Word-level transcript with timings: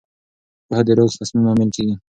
پوهه 0.65 0.81
د 0.87 0.89
روغ 0.97 1.09
تصمیم 1.19 1.43
لامل 1.47 1.69
کېږي. 1.75 1.95